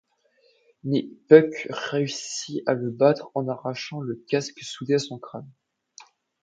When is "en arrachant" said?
3.35-3.99